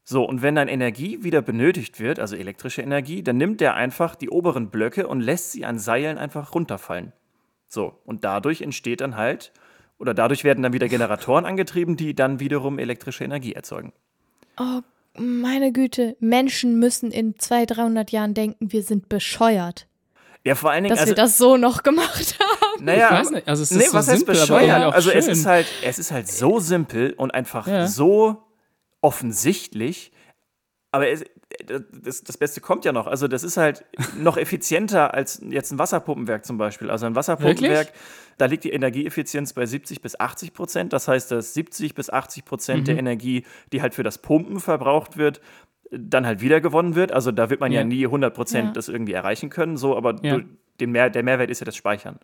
[0.05, 4.15] So, und wenn dann Energie wieder benötigt wird, also elektrische Energie, dann nimmt der einfach
[4.15, 7.15] die oberen Blöcke und lässt sie an Seilen einfach runterfallen.
[7.67, 9.53] So, und dadurch entsteht dann halt,
[9.99, 13.93] oder dadurch werden dann wieder Generatoren angetrieben, die dann wiederum elektrische Energie erzeugen.
[14.59, 14.81] Oh,
[15.19, 16.17] meine Güte.
[16.21, 19.87] Menschen müssen in 200, 300 Jahren denken, wir sind bescheuert,
[20.45, 22.85] Ja, vor allen Dingen, dass also, wir das so noch gemacht haben.
[22.85, 24.95] naja, Ich weiß nicht, also es ist nee, so was heißt simpel, irgendwie bescheuert?
[24.95, 27.87] Also es ist halt, es ist halt so simpel und einfach Ja.
[27.87, 28.43] so
[29.01, 30.13] offensichtlich.
[30.93, 31.25] Aber es,
[31.93, 33.07] das, das Beste kommt ja noch.
[33.07, 33.85] Also das ist halt
[34.19, 36.91] noch effizienter als jetzt ein Wasserpumpenwerk zum Beispiel.
[36.91, 37.93] Also ein Wasserpumpenwerk,
[38.39, 40.93] da liegt die Energieeffizienz bei 70 bis 80 Prozent.
[40.93, 42.85] Das heißt, dass 70 bis 80 Prozent Mhm.
[42.85, 45.41] der Energie, die halt für das Pumpen verbraucht wird,
[45.91, 47.13] dann halt wiedergewonnen wird.
[47.13, 47.87] Also da wird man ja, Ja.
[47.87, 48.73] nie 100 Prozent Ja.
[48.73, 49.77] das irgendwie erreichen können.
[49.77, 50.39] So, aber Ja.
[50.39, 50.45] du-
[50.81, 52.19] den Mehr, der Mehrwert ist ja das Speichern.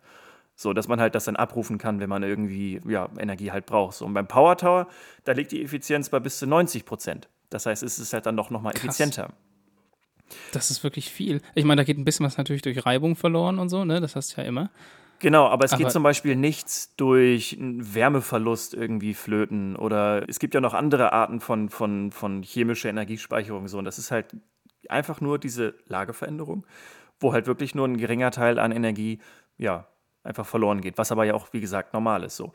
[0.55, 3.95] So, dass man halt das dann abrufen kann, wenn man irgendwie ja, Energie halt braucht.
[3.95, 4.87] So, und beim Power Tower,
[5.23, 7.27] da liegt die Effizienz bei bis zu 90 Prozent.
[7.53, 9.29] Das heißt, es ist halt dann doch nochmal effizienter.
[10.51, 11.41] Das ist wirklich viel.
[11.53, 14.01] Ich meine, da geht ein bisschen was natürlich durch Reibung verloren und so, ne?
[14.01, 14.71] Das hast du ja immer.
[15.19, 20.39] Genau, aber es Aber- geht zum Beispiel nichts durch einen Wärmeverlust irgendwie flöten oder es
[20.39, 24.35] gibt ja noch andere Arten von, von, von chemischer Energiespeicherung so und das ist halt
[24.89, 26.65] einfach nur diese Lageveränderung,
[27.19, 29.19] wo halt wirklich nur ein geringer Teil an Energie,
[29.57, 29.87] ja,
[30.23, 32.51] einfach verloren geht, was aber ja auch, wie gesagt, normal ist so.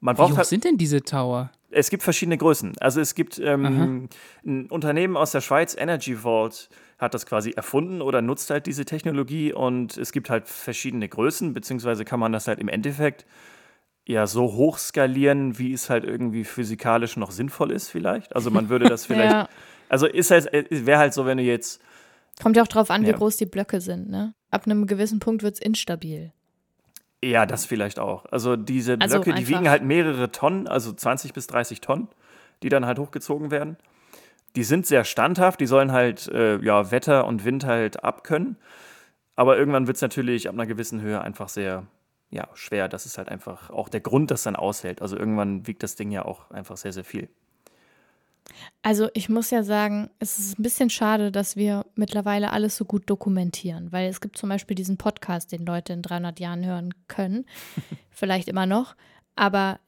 [0.00, 1.50] Man Wie braucht hoch halt, sind denn diese Tower?
[1.70, 2.72] es gibt verschiedene Größen.
[2.80, 4.08] Also es gibt ähm,
[4.44, 8.84] ein Unternehmen aus der Schweiz, Energy Vault, hat das quasi erfunden oder nutzt halt diese
[8.84, 13.24] Technologie und es gibt halt verschiedene Größen, beziehungsweise kann man das halt im Endeffekt
[14.06, 18.34] ja so hoch skalieren, wie es halt irgendwie physikalisch noch sinnvoll ist vielleicht.
[18.34, 19.48] Also man würde das vielleicht, Ja.
[19.88, 21.80] also ist halt, wäre halt so, wenn du jetzt,
[22.42, 23.16] Kommt ja auch drauf an, wie Ja.
[23.16, 24.34] groß die Blöcke sind, ne?
[24.50, 26.32] Ab einem gewissen Punkt wird es instabil.
[27.22, 28.24] Ja, das vielleicht auch.
[28.30, 32.08] Also diese Also Blöcke, die wiegen halt mehrere Tonnen, also 20 bis 30 Tonnen,
[32.62, 33.76] die dann halt hochgezogen werden.
[34.56, 38.56] Die sind sehr standhaft, die sollen halt äh, ja, Wetter und Wind halt abkönnen.
[39.36, 41.86] Aber irgendwann wird es natürlich ab einer gewissen Höhe einfach sehr
[42.30, 42.88] ja, schwer.
[42.88, 45.02] Das ist halt einfach auch der Grund, das dann aushält.
[45.02, 47.28] Also irgendwann wiegt das Ding ja auch einfach sehr, sehr viel.
[48.82, 52.84] Also ich muss ja sagen, es ist ein bisschen schade, dass wir mittlerweile alles so
[52.84, 56.94] gut dokumentieren, weil es gibt zum Beispiel diesen Podcast, den Leute in 300 Jahren hören
[57.08, 57.46] können,
[58.10, 58.96] vielleicht immer noch,
[59.36, 59.80] aber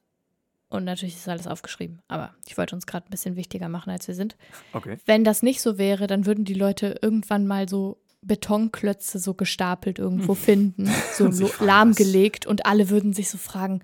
[0.68, 4.08] und natürlich ist alles aufgeschrieben, aber ich wollte uns gerade ein bisschen wichtiger machen, als
[4.08, 4.36] wir sind.
[4.72, 4.96] Okay.
[5.04, 9.98] Wenn das nicht so wäre, dann würden die Leute irgendwann mal so Betonklötze so gestapelt
[9.98, 13.82] irgendwo finden, so lahmgelegt und alle würden sich so fragen,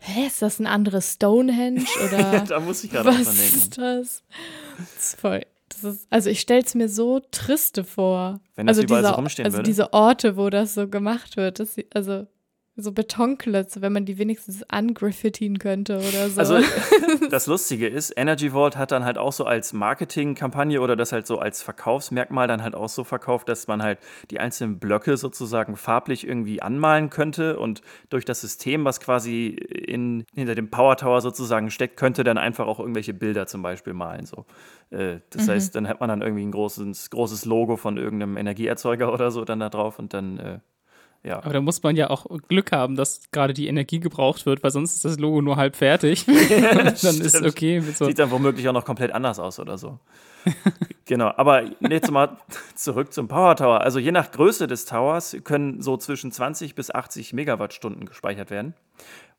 [0.00, 3.56] hä, ist das ein anderes Stonehenge oder da muss ich gerade was dran denken.
[3.56, 4.22] ist das?
[4.78, 8.40] das ist voll, das ist, also ich stelle es mir so triste vor.
[8.54, 9.68] Wenn das also überall so diese, rumstehen also würde.
[9.68, 12.26] diese Orte, wo das so gemacht wird, das, also
[12.80, 16.40] so Betonklötze, wenn man die wenigstens angraffitieren könnte oder so.
[16.40, 16.58] Also
[17.30, 21.26] das Lustige ist, Energy Vault hat dann halt auch so als Marketingkampagne oder das halt
[21.26, 23.98] so als Verkaufsmerkmal dann halt auch so verkauft, dass man halt
[24.30, 30.24] die einzelnen Blöcke sozusagen farblich irgendwie anmalen könnte und durch das System, was quasi in,
[30.34, 34.26] hinter dem Power Tower sozusagen steckt, könnte dann einfach auch irgendwelche Bilder zum Beispiel malen.
[34.26, 34.46] So.
[34.90, 35.50] Äh, Das Mhm.
[35.52, 39.44] heißt, dann hat man dann irgendwie ein großes, großes Logo von irgendeinem Energieerzeuger oder so
[39.44, 40.58] dann da drauf und dann, äh,
[41.22, 41.38] ja.
[41.38, 44.70] Aber da muss man ja auch Glück haben, dass gerade die Energie gebraucht wird, weil
[44.70, 46.24] sonst ist das Logo nur halb fertig.
[46.48, 47.46] dann ist stimmt.
[47.46, 48.06] okay mit so.
[48.06, 49.98] Sieht dann womöglich auch noch komplett anders aus oder so.
[51.04, 52.38] genau, aber jetzt mal
[52.74, 53.82] zurück zum Power Tower.
[53.82, 58.74] Also je nach Größe des Towers können so zwischen 20 bis 80 Megawattstunden gespeichert werden,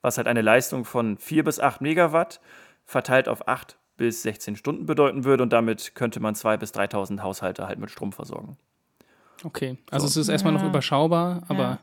[0.02, 2.42] was halt eine Leistung von 4 bis 8 Megawatt
[2.86, 7.22] verteilt auf 8 bis 16 Stunden bedeuten würde und damit könnte man 2.000 bis 3.000
[7.22, 8.58] Haushalte halt mit Strom versorgen.
[9.44, 10.20] Okay, also So.
[10.20, 10.68] es ist erstmal noch Ja.
[10.70, 11.80] überschaubar, aber Ja.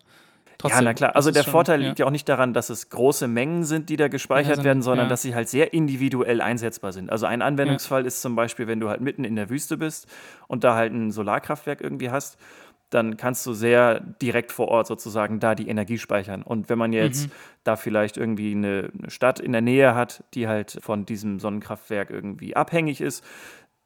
[0.59, 0.79] trotzdem.
[0.79, 1.17] ja, na klar.
[1.17, 3.97] Also der schon- Vorteil liegt ja auch nicht daran, dass es große Mengen sind, die
[3.97, 5.11] da gespeichert Ja, sondern- werden, sondern ja.
[5.11, 7.11] dass sie halt sehr individuell einsetzbar sind.
[7.11, 10.07] Also ein Anwendungsfall ist zum Beispiel, wenn du halt mitten in der Wüste bist
[10.47, 12.39] und da halt ein Solarkraftwerk irgendwie hast,
[12.91, 16.43] dann kannst du sehr direkt vor Ort sozusagen da die Energie speichern.
[16.43, 17.33] Und wenn man jetzt Mhm.
[17.65, 22.09] da vielleicht irgendwie eine, eine Stadt in der Nähe hat, die halt von diesem Sonnenkraftwerk
[22.09, 23.23] irgendwie abhängig ist,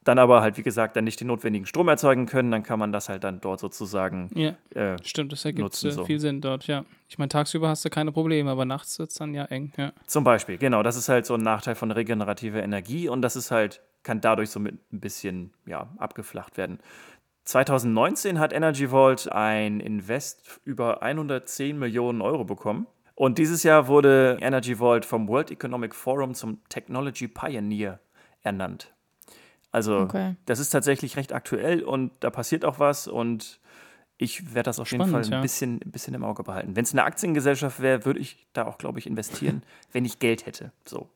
[0.03, 2.91] dann aber halt, wie gesagt, dann nicht den notwendigen Strom erzeugen können, dann kann man
[2.91, 6.05] das halt dann dort sozusagen Ja, äh, stimmt, das ergibt nutzen äh, so.
[6.05, 6.85] viel Sinn dort, ja.
[7.07, 9.93] Ich meine, tagsüber hast du keine Probleme, aber nachts wird es dann ja eng, ja.
[10.07, 10.83] Zum Beispiel, genau.
[10.83, 14.49] Das ist halt so ein Nachteil von regenerativer Energie und das ist halt, kann dadurch
[14.49, 16.79] so mit ein bisschen ja, abgeflacht werden.
[17.45, 22.87] 2019 hat Energy Vault ein Invest über 110 Millionen Euro bekommen.
[23.15, 27.99] Und dieses Jahr wurde Energy Vault vom World Economic Forum zum Technology Pioneer
[28.41, 28.93] ernannt.
[29.73, 30.35] Also, Okay.
[30.45, 33.59] das ist tatsächlich recht aktuell und da passiert auch was und
[34.17, 35.41] ich werde das auf jeden Spannend, Fall ein ja.
[35.41, 36.75] bisschen, ein bisschen im Auge behalten.
[36.77, 40.45] Wenn es eine Aktiengesellschaft wäre, würde ich da auch, glaube ich, investieren, wenn ich Geld
[40.45, 40.71] hätte.
[40.85, 41.09] So.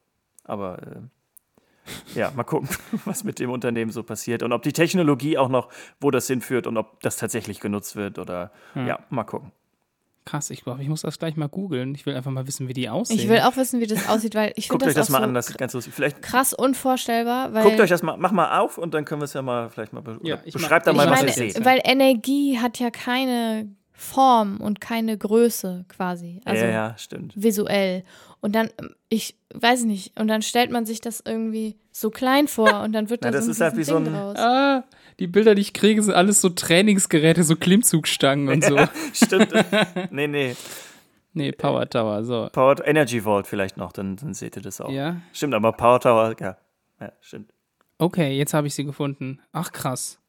[0.43, 2.67] Aber äh, ja, mal gucken,
[3.05, 5.69] was mit dem Unternehmen so passiert und ob die Technologie auch noch,
[6.01, 8.87] wo das hinführt und ob das tatsächlich genutzt wird oder Hm.
[8.87, 9.51] ja, mal gucken.
[10.27, 11.95] Krass, ich glaube, ich muss das gleich mal googeln.
[11.95, 13.17] Ich will einfach mal wissen, wie die aussehen.
[13.17, 15.19] Ich will auch wissen, wie das aussieht, weil ich Guckt finde euch das, das auch
[15.19, 15.93] mal so an, das ist ganz lustig.
[15.93, 19.25] Vielleicht krass unvorstellbar, weil guckt euch das mal, mach mal auf und dann können wir
[19.25, 21.63] es ja mal vielleicht mal be Ja, beschreibt da mal, ich was meine, ihr seht.
[21.65, 27.33] weil Energie hat ja keine Form und keine Größe quasi, also ja, ja, stimmt.
[27.35, 28.03] visuell.
[28.41, 28.69] Und dann,
[29.09, 33.09] ich weiß nicht, und dann stellt man sich das irgendwie so klein vor und dann
[33.09, 34.37] wird Na, da das so ein, ist halt wie so Ding ein- draus.
[34.37, 34.83] Ah,
[35.19, 38.77] die Bilder, die ich kriege, sind alles so Trainingsgeräte, so Klimmzugstangen und so.
[39.13, 39.51] Stimmt.
[40.12, 40.56] nee, nee.
[41.34, 42.49] Nee, Power Tower, so.
[42.51, 44.89] Power Energy Vault vielleicht noch, dann, dann seht ihr das auch.
[44.89, 45.21] Ja.
[45.34, 46.58] Stimmt, aber Power Tower, ja.
[46.99, 47.53] Ja, stimmt.
[47.99, 49.39] Okay, jetzt habe ich sie gefunden.
[49.51, 50.19] Ach, krass.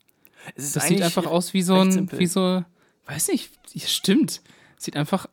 [0.54, 2.18] Das sieht einfach aus wie so ein, simpel.
[2.18, 2.64] wie so,
[3.06, 4.42] weiß nicht, stimmt.
[4.76, 5.26] Sieht einfach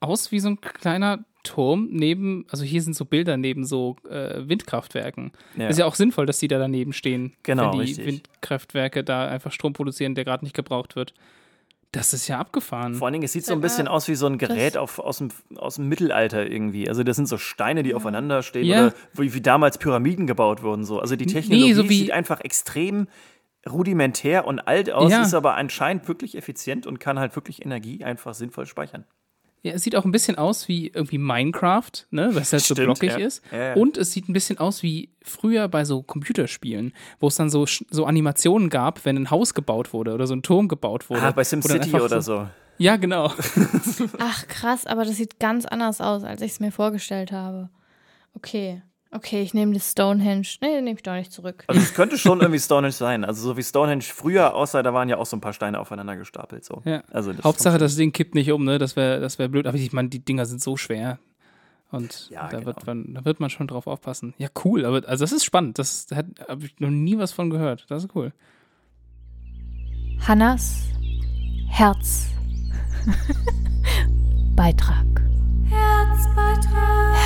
[0.00, 4.48] aus wie so ein kleiner Turm neben, also hier sind so Bilder neben so äh,
[4.48, 5.30] Windkraftwerken.
[5.56, 5.68] Ja.
[5.68, 7.34] Ist ja auch sinnvoll, dass die da daneben stehen.
[7.44, 8.06] Genau, wenn die richtig.
[8.06, 11.14] Windkraftwerke da einfach Strom produzieren, der gerade nicht gebraucht wird.
[11.92, 12.94] Das ist ja abgefahren.
[12.94, 15.18] Vor allen Dingen, es sieht so ein bisschen aus wie so ein Gerät auf, aus,
[15.18, 16.88] dem, aus dem Mittelalter irgendwie.
[16.88, 18.86] Also das sind so Steine, die aufeinander stehen Ja.
[18.86, 20.84] oder wie, wie damals Pyramiden gebaut wurden.
[20.84, 20.98] So.
[20.98, 23.06] Also die Technologie so wie- sieht einfach extrem
[23.70, 25.22] rudimentär und alt aus, Ja.
[25.22, 29.04] ist aber anscheinend wirklich effizient und kann halt wirklich Energie einfach sinnvoll speichern.
[29.64, 32.74] Ja, es sieht auch ein bisschen aus wie irgendwie Minecraft, ne, weil es halt so
[32.74, 33.26] Stimmt, blockig ja.
[33.26, 33.42] ist.
[33.50, 33.74] Ja, ja.
[33.74, 37.64] Und es sieht ein bisschen aus wie früher bei so Computerspielen, wo es dann so,
[37.66, 41.22] so Animationen gab, wenn ein Haus gebaut wurde oder so ein Turm gebaut wurde.
[41.22, 42.46] Ah, bei SimCity oder so.
[42.76, 43.32] Ja, genau.
[44.18, 47.70] Ach krass, aber das sieht ganz anders aus, als ich es mir vorgestellt habe.
[48.34, 48.82] Okay.
[49.16, 50.42] Okay, ich nehme das Stonehenge.
[50.60, 51.62] Nee, nehme ich doch nicht zurück.
[51.68, 53.24] Also es könnte schon irgendwie Stonehenge sein.
[53.24, 56.16] Also so wie Stonehenge früher aussah, da waren ja auch so ein paar Steine aufeinander
[56.16, 56.64] gestapelt.
[56.64, 56.82] So.
[56.84, 57.04] Ja.
[57.12, 58.78] Also das Hauptsache, das Ding kippt nicht um, ne?
[58.78, 59.68] Das wäre das wär blöd.
[59.68, 61.20] Aber ich meine, die Dinger sind so schwer.
[61.92, 62.66] Und Ja, da, genau.
[62.66, 64.34] wird man, da wird man schon drauf aufpassen.
[64.36, 64.84] Ja, cool.
[64.84, 65.78] Aber also das ist spannend.
[65.78, 66.16] Das da
[66.48, 67.86] habe ich noch nie was von gehört.
[67.88, 68.32] Das ist cool.
[70.26, 70.86] Hannas
[71.68, 72.26] Herz.
[74.56, 75.06] Beitrag.
[75.68, 76.74] Herzbeitrag.
[76.74, 77.23] Herzbeitrag.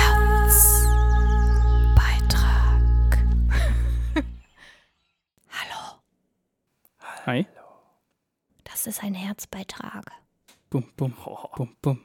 [7.29, 7.45] Hi.
[8.63, 10.11] das ist ein Herzbeitrag,
[10.71, 11.37] Bum, bum, Oh.
[11.55, 11.99] bum, bum.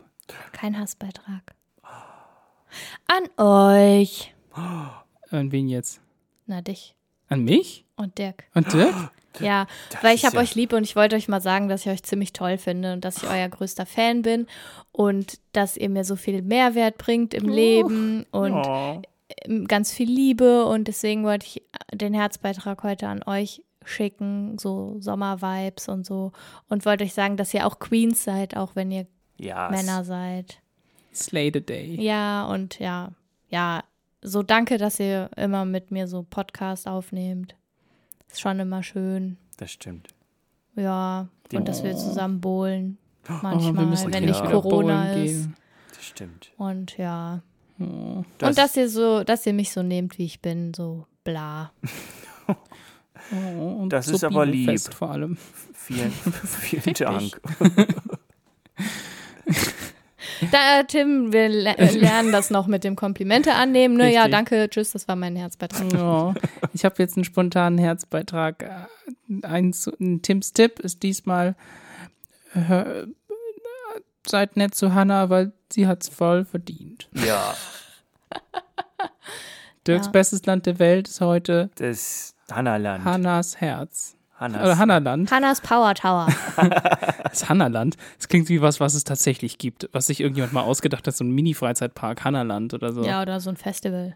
[0.53, 1.55] kein Hassbeitrag.
[3.07, 4.35] An euch.
[5.31, 6.03] An wen jetzt?
[6.45, 6.95] Na, dich
[7.31, 7.87] An mich?
[7.97, 8.45] und Dirk.
[8.55, 8.95] Und Dirk?
[9.41, 11.87] Ja, Das weil ich habe ja- euch lieb und ich wollte euch mal sagen, dass
[11.87, 14.47] ich euch ziemlich toll finde und dass ich euer größter Fan bin
[14.93, 19.03] und dass ihr mir so viel Mehrwert bringt im Leben und Oh.
[19.67, 25.88] ganz viel Liebe und deswegen wollte ich den Herzbeitrag heute an euch schicken, so Sommervibes
[25.88, 26.33] und so
[26.68, 30.05] und wollte euch sagen, dass ihr auch Queens seid, auch wenn ihr Ja, es- Männer
[30.05, 30.61] seid.
[31.14, 32.01] Slay the Day.
[32.01, 33.12] Ja, und ja,
[33.49, 33.85] ja,
[34.23, 37.55] so danke, dass ihr immer mit mir so Podcast aufnehmt.
[38.31, 39.37] Ist schon immer schön.
[39.59, 40.09] das stimmt.
[40.75, 42.99] Ja, Die- und dass wir zusammen bowlen.
[43.29, 45.33] Oh, Manchmal, wir müssen wenn nicht Corona ist.
[45.44, 45.57] gehen.
[45.94, 46.51] Das stimmt.
[46.57, 47.42] Und ja.
[47.79, 48.25] Oh.
[48.42, 51.73] und dass ihr so, dass ihr mich so nehmt, wie ich bin, so bla.
[53.33, 54.79] Oh, und Das so ist aber lieb.
[54.93, 55.37] Vor allem.
[55.75, 57.41] Vielen, vielen Dank.
[60.51, 63.97] Da, Tim, wir äh, lernen das noch mit dem Komplimente annehmen.
[63.97, 64.13] Ne?
[64.13, 65.93] Ja, danke, tschüss, das war mein Herzbeitrag.
[65.93, 66.35] Ja,
[66.73, 68.63] ich habe jetzt einen spontanen Herzbeitrag.
[68.63, 71.55] Äh, Ein, ein Tims Tipp ist diesmal,
[72.53, 73.07] hör,
[74.27, 77.09] seid nett zu Hannah, weil sie hat's voll verdient.
[77.25, 77.55] Ja,
[79.87, 80.13] Dirks Ja.
[80.13, 83.05] bestes Land der Welt ist heute das Hannaland.
[83.05, 84.17] Hannas Herz.
[84.37, 84.63] Hannas.
[84.63, 85.31] Oder Hannaland.
[85.31, 86.29] Hannas Power Tower.
[87.35, 87.97] Das Hannaland.
[88.17, 89.89] Das klingt wie was, was es tatsächlich gibt.
[89.93, 93.03] Was sich irgendjemand mal ausgedacht hat, so ein Mini-Freizeitpark, Hannaland oder so.
[93.05, 94.15] Ja, oder so ein Festival.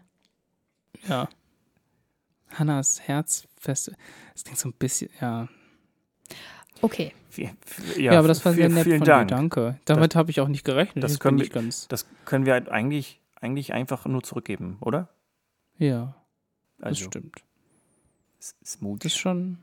[1.07, 1.27] ja.
[2.53, 3.91] Hannas Herzfest.
[4.33, 5.47] Das klingt so ein bisschen, ja.
[6.81, 7.13] Okay.
[7.29, 7.51] Viel-
[7.97, 9.27] Ja, aber das war sehr nett vielen von Dank.
[9.29, 9.79] dir, danke.
[9.85, 11.03] Damit habe ich auch nicht gerechnet.
[11.03, 14.77] das Jetzt können wir- ich ganz, Das können wir halt eigentlich, eigentlich einfach nur zurückgeben,
[14.81, 15.09] oder?
[15.77, 16.15] ja,
[16.79, 17.35] das Also, stimmt.
[18.65, 19.03] Smooth.
[19.03, 19.57] Das ist schon,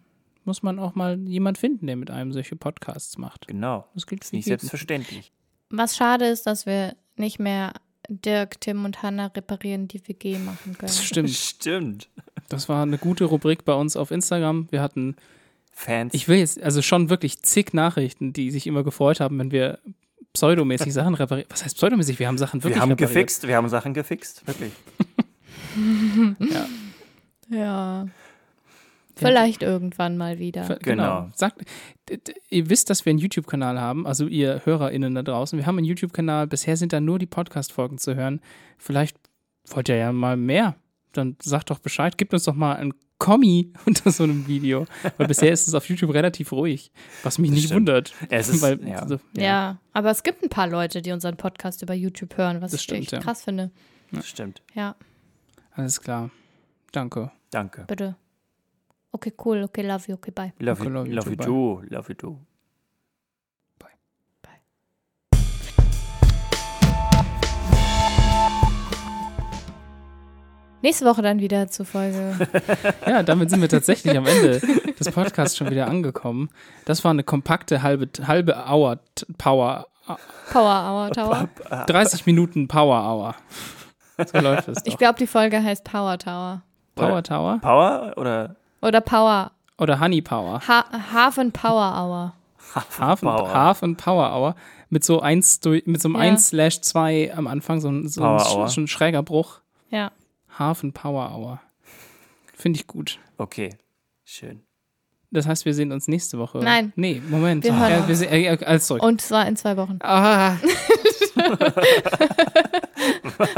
[0.44, 3.48] muss man auch mal jemand finden, der mit einem solche Podcasts macht.
[3.48, 3.86] genau.
[3.94, 4.58] Das gilt für nicht jeden.
[4.60, 5.32] selbstverständlich.
[5.70, 7.72] Was schade ist, dass wir nicht mehr
[8.08, 10.86] Dirk, Tim und Hannah reparieren die WG machen können.
[10.86, 11.30] Das stimmt.
[11.56, 12.08] Stimmt.
[12.48, 14.68] Das war eine gute Rubrik bei uns auf Instagram.
[14.70, 15.16] Wir hatten,
[15.72, 16.14] Fans.
[16.14, 19.80] ich will jetzt, also schon wirklich zig Nachrichten, die sich immer gefreut haben, wenn wir
[20.32, 21.48] pseudomäßig Sachen reparieren.
[21.50, 22.20] Was heißt pseudomäßig?
[22.20, 23.10] Wir haben Sachen wirklich wir haben repariert.
[23.14, 24.72] gefixt, wir haben Sachen gefixt, wirklich.
[27.48, 28.06] Ja.
[29.18, 30.62] Vielleicht irgendwann mal wieder.
[30.66, 30.78] Genau.
[30.80, 31.30] Genau.
[31.34, 31.62] Sagt,
[32.50, 35.58] ihr wisst, dass wir einen YouTube-Kanal haben, also ihr HörerInnen da draußen.
[35.58, 36.46] Wir haben einen YouTube-Kanal.
[36.46, 38.40] Bisher sind da nur die Podcast-Folgen zu hören.
[38.78, 39.16] Vielleicht
[39.68, 40.76] wollt ihr ja mal mehr.
[41.12, 42.18] Dann sagt doch Bescheid.
[42.18, 44.86] Gebt uns doch mal ein Kommi unter so einem Video.
[45.16, 46.92] Weil bisher ist es auf YouTube relativ ruhig.
[47.22, 47.76] Was mich nicht stimmt.
[47.88, 48.12] wundert.
[48.28, 49.08] Es ist, Weil, ja.
[49.08, 49.78] so, Ja.
[49.94, 52.84] aber es gibt ein paar Leute, die unseren Podcast über YouTube hören, was Das ich
[52.84, 53.20] stimmt, echt ja.
[53.20, 53.70] krass finde.
[54.12, 54.60] das stimmt.
[54.74, 54.94] Ja,
[55.72, 56.30] Alles klar.
[56.92, 57.32] Danke.
[57.50, 57.84] Danke.
[57.88, 58.16] bitte.
[59.16, 59.62] Okay, cool.
[59.64, 60.14] Okay, love you.
[60.14, 60.52] Okay, bye.
[60.60, 61.46] Love, Okay, you, love you love too, you bye.
[61.46, 61.94] too.
[61.94, 62.38] Love you too.
[70.82, 72.36] Nächste Woche dann wieder zur Folge.
[73.06, 76.48] Ja, damit sind wir tatsächlich am Ende des Podcasts schon wieder angekommen.
[76.84, 78.98] Das war eine kompakte halbe, halbe Hour
[79.38, 79.86] Power.
[80.52, 81.48] Power Hour Tower.
[81.86, 83.34] 30 Minuten Power Hour.
[84.30, 84.98] So läuft es Ich doch.
[84.98, 86.62] glaube, die Folge heißt Power Tower.
[86.94, 89.50] Power Tower Power oder Oder Power.
[89.78, 90.60] oder Honey Power?
[90.66, 92.32] Ha Hafen Power Hour.
[92.98, 93.52] Hafen Power.
[93.54, 94.54] Hafen Power Hour
[94.90, 96.22] mit so 1 mit so einem Ja.
[96.22, 98.66] 1 slash 2 am Anfang so ein, so ein, Power Hour.
[98.66, 99.60] sch- so ein schräger Bruch.
[99.90, 100.10] Ja.
[100.58, 101.60] Hafen Power Hour.
[102.54, 103.18] Finde ich gut.
[103.38, 103.70] Okay.
[104.24, 104.62] Schön.
[105.30, 106.58] Das heißt, wir sehen uns nächste Woche.
[106.58, 106.92] Nein.
[106.96, 107.64] Nee, Moment.
[107.64, 109.02] Wir hören äh, wir sehen, äh, alles zurück.
[109.02, 109.98] Und zwar in zwei Wochen.
[110.02, 110.56] ah.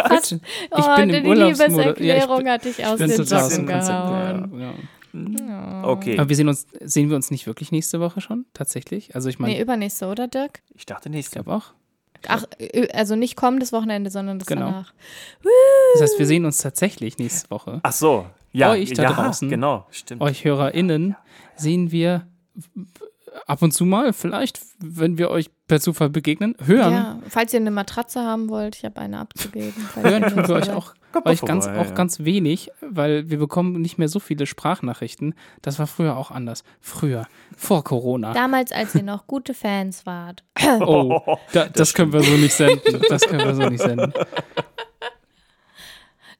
[0.08, 0.32] Was?
[0.32, 0.40] Ich
[0.72, 1.68] oh, bin im die Urlaubsmodus.
[1.76, 4.60] Liebeserklärung Ja, hat dich aus bin den Socken gehauen.
[4.60, 4.74] ja.
[5.12, 6.18] Okay.
[6.18, 8.46] Aber wir sehen uns, sehen wir uns nicht wirklich nächste Woche schon?
[8.52, 9.14] Tatsächlich?
[9.14, 10.62] Also ich meine, Nee, übernächste, oder Dirk?
[10.74, 11.34] Ich dachte ich nächste.
[11.42, 11.72] glaube auch.
[12.26, 12.44] Ach,
[12.92, 14.66] also nicht kommendes Wochenende, sondern das Genau.
[14.66, 14.92] danach.
[15.94, 17.80] Das heißt, wir sehen uns tatsächlich nächste Woche.
[17.82, 18.26] Ach so.
[18.52, 19.48] Ja, Euch da ja, draußen.
[19.48, 20.20] Genau, stimmt.
[20.22, 21.16] Euch HörerInnen
[21.54, 22.26] sehen wir
[23.46, 26.92] ab und zu mal, vielleicht, wenn wir euch per Zufall begegnen, hören.
[26.92, 29.88] Ja, falls ihr eine Matratze haben wollt, ich habe eine abzugeben.
[29.94, 31.94] Hören ihr tun wir das euch auch, euch ganz, vorbei, auch ja.
[31.94, 35.34] ganz wenig, weil wir bekommen nicht mehr so viele Sprachnachrichten.
[35.62, 36.64] Das war früher auch anders.
[36.80, 38.32] Früher, vor Corona.
[38.32, 40.44] Damals, als ihr noch gute Fans wart.
[40.80, 43.00] Oh, da, das können wir so nicht senden.
[43.08, 44.12] Das können wir so nicht senden.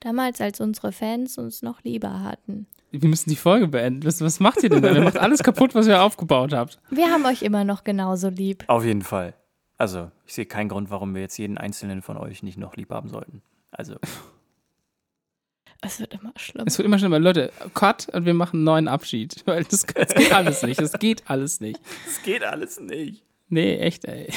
[0.00, 2.66] Damals, als unsere Fans uns noch lieber hatten.
[2.90, 4.04] Wir müssen die Folge beenden.
[4.06, 4.92] Was, was macht ihr denn da?
[4.92, 6.80] Ihr macht alles kaputt, was ihr aufgebaut habt.
[6.90, 8.64] Wir haben euch immer noch genauso lieb.
[8.66, 9.34] Auf jeden Fall.
[9.76, 12.90] Also, ich sehe keinen Grund, warum wir jetzt jeden einzelnen von euch nicht noch lieb
[12.90, 13.42] haben sollten.
[13.70, 13.96] Also,
[15.80, 16.66] Es wird immer schlimmer.
[16.66, 17.18] Es wird immer schlimmer.
[17.20, 19.42] Leute, Cut und wir machen einen neuen Abschied.
[19.46, 20.80] Weil das, das geht alles nicht.
[20.80, 21.80] Das geht alles nicht.
[22.06, 23.22] es geht alles nicht.
[23.48, 24.32] Nee, echt, ey.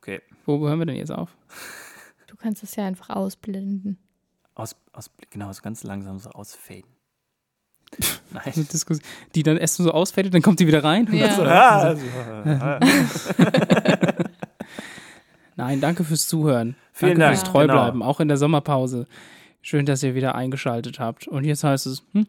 [0.00, 0.22] Okay.
[0.46, 1.36] Wo hören wir denn jetzt auf?
[2.26, 3.98] Du kannst es ja einfach ausblenden.
[4.56, 6.90] Aus, aus, genau, so ganz langsam so ausfaden.
[8.32, 8.52] Nein.
[8.72, 11.08] Diskussion, die dann erst so ausfällt, dann kommt die wieder rein.
[11.12, 11.26] Ja.
[11.38, 12.06] Ah, also,
[12.46, 12.80] ah.
[15.56, 16.74] Nein, danke fürs Zuhören.
[16.92, 17.74] Vielen danke Dank, fürs treu genau.
[17.74, 19.06] bleiben, auch in der Sommerpause.
[19.60, 21.28] Schön, dass ihr wieder eingeschaltet habt.
[21.28, 22.26] Und jetzt heißt es, hm,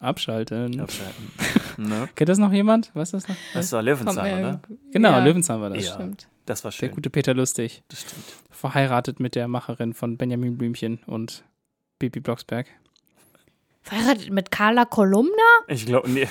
[0.00, 0.80] abschalten.
[0.80, 1.30] Abschalten.
[1.88, 2.08] ne?
[2.16, 2.90] Kennt das noch jemand?
[2.94, 3.36] Was ist das noch?
[3.54, 4.60] Das war Löwenzahn, oder?
[4.90, 5.86] Genau, ja, Löwenzahn war das.
[5.86, 5.94] Ja.
[5.94, 6.28] Stimmt.
[6.46, 6.90] Das war Der schön.
[6.90, 7.84] gute Peter Lustig.
[7.88, 8.24] Das stimmt.
[8.50, 11.44] Verheiratet mit der Macherin von Benjamin Blümchen und
[12.00, 12.66] Bibi Blocksberg.
[13.82, 15.30] Verheiratet mit Carla Kolumna?
[15.68, 16.26] Ich glaube, nee.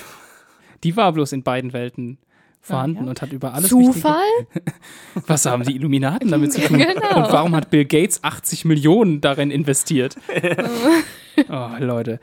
[0.84, 2.18] Die war bloß in beiden Welten
[2.60, 3.08] vorhanden Ah, ja.
[3.10, 4.20] und hat über alles Zufall?
[4.52, 4.72] Wichtige-
[5.26, 6.78] Was haben die Illuminaten damit zu tun?
[6.78, 7.16] Genau.
[7.24, 10.16] Und warum hat Bill Gates 80 Millionen darin investiert?
[11.48, 12.20] oh, Leute,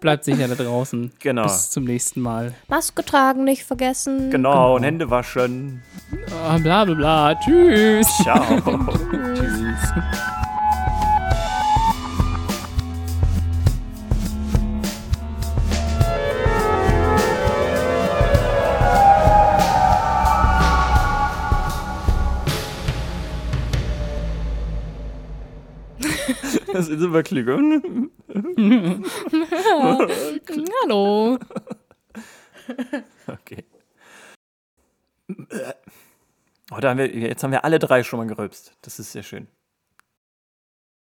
[0.00, 1.12] bleibt sicher da draußen.
[1.18, 1.42] Genau.
[1.42, 2.54] Bis zum nächsten Mal.
[2.68, 4.30] Maske tragen nicht vergessen.
[4.30, 5.82] Genau, und Hände waschen.
[6.12, 7.34] Oh, bla bla bla.
[7.40, 8.06] Tschüss.
[8.22, 8.62] Ciao.
[9.34, 9.92] Tschüss.
[26.74, 27.56] Das ist immer klüger.
[30.82, 31.38] Hallo.
[33.28, 33.64] Okay.
[36.72, 38.76] Heute haben wir, jetzt haben wir alle drei schon mal gerülpst.
[38.82, 39.46] Das ist sehr schön.